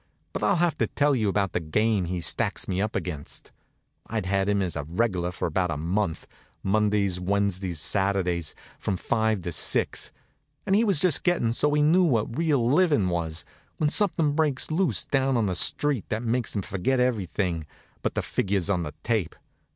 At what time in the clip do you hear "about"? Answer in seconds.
1.29-1.51, 5.47-5.69